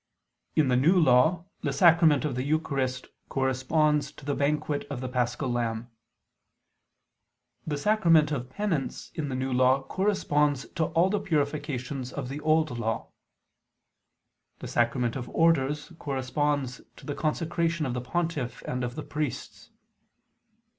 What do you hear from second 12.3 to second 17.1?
Old Law. The sacrament of Orders corresponds to